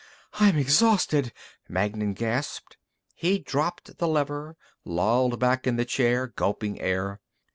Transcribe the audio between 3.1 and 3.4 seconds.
He